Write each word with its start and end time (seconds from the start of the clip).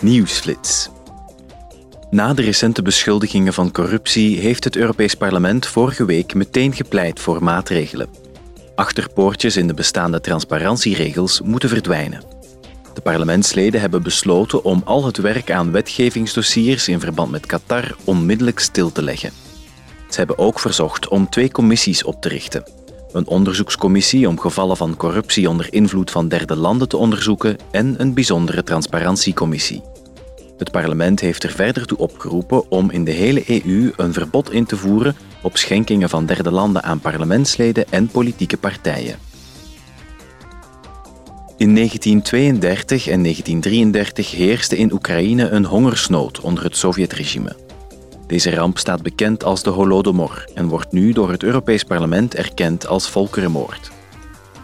Nieuwsflits. 0.00 0.88
Na 2.10 2.34
de 2.34 2.42
recente 2.42 2.82
beschuldigingen 2.82 3.52
van 3.52 3.72
corruptie 3.72 4.38
heeft 4.38 4.64
het 4.64 4.76
Europees 4.76 5.14
Parlement 5.14 5.66
vorige 5.66 6.04
week 6.04 6.34
meteen 6.34 6.74
gepleit 6.74 7.20
voor 7.20 7.42
maatregelen. 7.42 8.08
Achterpoortjes 8.74 9.56
in 9.56 9.66
de 9.66 9.74
bestaande 9.74 10.20
transparantieregels 10.20 11.40
moeten 11.40 11.68
verdwijnen. 11.68 12.22
De 12.94 13.00
parlementsleden 13.00 13.80
hebben 13.80 14.02
besloten 14.02 14.64
om 14.64 14.82
al 14.84 15.04
het 15.04 15.16
werk 15.16 15.50
aan 15.50 15.72
wetgevingsdossiers 15.72 16.88
in 16.88 17.00
verband 17.00 17.30
met 17.30 17.46
Qatar 17.46 17.96
onmiddellijk 18.04 18.58
stil 18.58 18.92
te 18.92 19.02
leggen. 19.02 19.32
Ze 20.08 20.18
hebben 20.18 20.38
ook 20.38 20.60
verzocht 20.60 21.08
om 21.08 21.28
twee 21.28 21.50
commissies 21.50 22.04
op 22.04 22.22
te 22.22 22.28
richten. 22.28 22.64
Een 23.18 23.28
onderzoekscommissie 23.28 24.28
om 24.28 24.40
gevallen 24.40 24.76
van 24.76 24.96
corruptie 24.96 25.48
onder 25.48 25.72
invloed 25.72 26.10
van 26.10 26.28
derde 26.28 26.56
landen 26.56 26.88
te 26.88 26.96
onderzoeken 26.96 27.56
en 27.70 27.94
een 27.98 28.14
bijzondere 28.14 28.62
transparantiecommissie. 28.62 29.82
Het 30.58 30.70
parlement 30.70 31.20
heeft 31.20 31.42
er 31.42 31.50
verder 31.50 31.86
toe 31.86 31.98
opgeroepen 31.98 32.70
om 32.70 32.90
in 32.90 33.04
de 33.04 33.10
hele 33.10 33.62
EU 33.64 33.92
een 33.96 34.12
verbod 34.12 34.52
in 34.52 34.64
te 34.64 34.76
voeren 34.76 35.16
op 35.42 35.56
schenkingen 35.56 36.08
van 36.08 36.26
derde 36.26 36.50
landen 36.50 36.82
aan 36.82 37.00
parlementsleden 37.00 37.84
en 37.90 38.08
politieke 38.08 38.56
partijen. 38.56 39.18
In 41.56 41.74
1932 41.74 43.06
en 43.08 43.22
1933 43.22 44.30
heerste 44.30 44.76
in 44.76 44.92
Oekraïne 44.92 45.48
een 45.48 45.64
hongersnood 45.64 46.40
onder 46.40 46.64
het 46.64 46.76
Sovjetregime. 46.76 47.67
Deze 48.28 48.54
ramp 48.54 48.78
staat 48.78 49.02
bekend 49.02 49.44
als 49.44 49.62
de 49.62 49.70
Holodomor 49.70 50.48
en 50.54 50.66
wordt 50.66 50.92
nu 50.92 51.12
door 51.12 51.30
het 51.30 51.42
Europees 51.42 51.84
Parlement 51.84 52.34
erkend 52.34 52.86
als 52.86 53.08
volkerenmoord. 53.08 53.90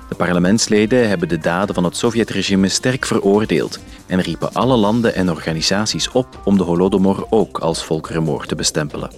De 0.09 0.14
parlementsleden 0.14 1.09
hebben 1.09 1.28
de 1.28 1.38
daden 1.38 1.74
van 1.74 1.84
het 1.84 1.96
Sovjetregime 1.96 2.69
sterk 2.69 3.06
veroordeeld 3.06 3.78
en 4.06 4.20
riepen 4.20 4.52
alle 4.52 4.77
landen 4.77 5.14
en 5.14 5.30
organisaties 5.30 6.10
op 6.10 6.41
om 6.45 6.56
de 6.56 6.62
Holodomor 6.62 7.27
ook 7.30 7.58
als 7.58 7.84
volkerenmoord 7.84 8.48
te 8.48 8.55
bestempelen. 8.55 9.11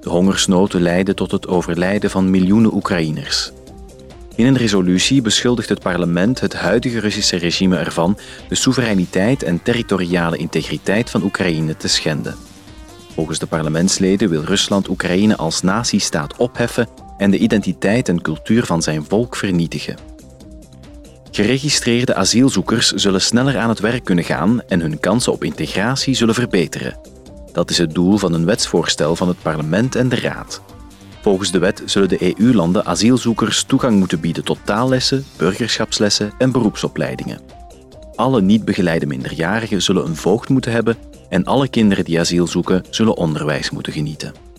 De 0.00 0.08
hongersnood 0.08 0.72
leidde 0.72 1.14
tot 1.14 1.30
het 1.30 1.48
overlijden 1.48 2.10
van 2.10 2.30
miljoenen 2.30 2.74
Oekraïners. 2.74 3.52
In 4.34 4.46
een 4.46 4.56
resolutie 4.56 5.22
beschuldigt 5.22 5.68
het 5.68 5.80
parlement 5.80 6.40
het 6.40 6.54
huidige 6.54 7.00
Russische 7.00 7.36
regime 7.36 7.76
ervan 7.76 8.18
de 8.48 8.54
soevereiniteit 8.54 9.42
en 9.42 9.62
territoriale 9.62 10.36
integriteit 10.36 11.10
van 11.10 11.22
Oekraïne 11.22 11.76
te 11.76 11.88
schenden. 11.88 12.49
Volgens 13.14 13.38
de 13.38 13.46
parlementsleden 13.46 14.28
wil 14.28 14.42
Rusland 14.42 14.88
Oekraïne 14.88 15.36
als 15.36 15.62
natiestaat 15.62 16.36
opheffen 16.36 16.88
en 17.18 17.30
de 17.30 17.38
identiteit 17.38 18.08
en 18.08 18.22
cultuur 18.22 18.64
van 18.64 18.82
zijn 18.82 19.04
volk 19.04 19.36
vernietigen. 19.36 19.96
Geregistreerde 21.30 22.14
asielzoekers 22.14 22.92
zullen 22.92 23.20
sneller 23.20 23.58
aan 23.58 23.68
het 23.68 23.80
werk 23.80 24.04
kunnen 24.04 24.24
gaan 24.24 24.62
en 24.68 24.80
hun 24.80 25.00
kansen 25.00 25.32
op 25.32 25.44
integratie 25.44 26.14
zullen 26.14 26.34
verbeteren. 26.34 26.98
Dat 27.52 27.70
is 27.70 27.78
het 27.78 27.94
doel 27.94 28.16
van 28.16 28.32
een 28.32 28.44
wetsvoorstel 28.44 29.16
van 29.16 29.28
het 29.28 29.42
parlement 29.42 29.94
en 29.94 30.08
de 30.08 30.20
raad. 30.20 30.62
Volgens 31.22 31.50
de 31.50 31.58
wet 31.58 31.82
zullen 31.84 32.08
de 32.08 32.34
EU-landen 32.38 32.86
asielzoekers 32.86 33.62
toegang 33.62 33.98
moeten 33.98 34.20
bieden 34.20 34.44
tot 34.44 34.58
taallessen, 34.64 35.24
burgerschapslessen 35.36 36.32
en 36.38 36.52
beroepsopleidingen. 36.52 37.40
Alle 38.14 38.40
niet 38.40 38.64
begeleide 38.64 39.06
minderjarigen 39.06 39.82
zullen 39.82 40.06
een 40.06 40.16
voogd 40.16 40.48
moeten 40.48 40.72
hebben 40.72 40.96
en 41.30 41.44
alle 41.44 41.68
kinderen 41.68 42.04
die 42.04 42.20
asiel 42.20 42.46
zoeken 42.46 42.84
zullen 42.90 43.16
onderwijs 43.16 43.70
moeten 43.70 43.92
genieten. 43.92 44.49